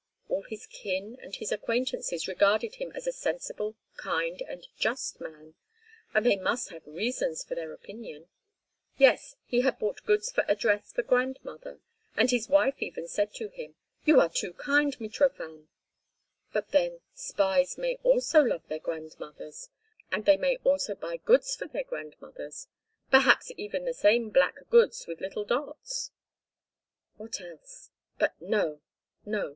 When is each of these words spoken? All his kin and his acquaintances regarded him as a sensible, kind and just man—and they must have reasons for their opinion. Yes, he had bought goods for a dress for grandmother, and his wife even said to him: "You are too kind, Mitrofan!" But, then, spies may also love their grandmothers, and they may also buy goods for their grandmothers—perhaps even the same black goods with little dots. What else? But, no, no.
All 0.29 0.41
his 0.41 0.65
kin 0.65 1.15
and 1.21 1.35
his 1.35 1.51
acquaintances 1.51 2.27
regarded 2.27 2.73
him 2.77 2.91
as 2.95 3.05
a 3.05 3.11
sensible, 3.11 3.75
kind 3.97 4.41
and 4.49 4.67
just 4.75 5.21
man—and 5.21 6.25
they 6.25 6.37
must 6.37 6.69
have 6.69 6.81
reasons 6.87 7.43
for 7.43 7.53
their 7.53 7.71
opinion. 7.71 8.27
Yes, 8.97 9.35
he 9.45 9.61
had 9.61 9.77
bought 9.77 10.03
goods 10.03 10.31
for 10.31 10.43
a 10.47 10.55
dress 10.55 10.91
for 10.91 11.03
grandmother, 11.03 11.81
and 12.17 12.31
his 12.31 12.49
wife 12.49 12.81
even 12.81 13.07
said 13.07 13.31
to 13.35 13.49
him: 13.49 13.75
"You 14.03 14.19
are 14.19 14.29
too 14.29 14.53
kind, 14.53 14.97
Mitrofan!" 14.99 15.67
But, 16.51 16.71
then, 16.71 17.01
spies 17.13 17.77
may 17.77 17.97
also 18.01 18.41
love 18.41 18.67
their 18.69 18.79
grandmothers, 18.79 19.69
and 20.11 20.25
they 20.25 20.35
may 20.35 20.57
also 20.63 20.95
buy 20.95 21.17
goods 21.17 21.55
for 21.55 21.67
their 21.67 21.83
grandmothers—perhaps 21.83 23.51
even 23.55 23.85
the 23.85 23.93
same 23.93 24.31
black 24.31 24.67
goods 24.71 25.05
with 25.05 25.21
little 25.21 25.45
dots. 25.45 26.09
What 27.17 27.39
else? 27.39 27.91
But, 28.17 28.33
no, 28.41 28.81
no. 29.27 29.49